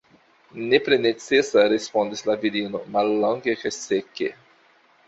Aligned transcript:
Nepre 0.69 0.97
necesa, 1.03 1.67
respondis 1.75 2.27
la 2.31 2.39
virino 2.47 2.83
mallonge 2.97 3.57
kaj 3.63 3.75
seke. 3.79 4.35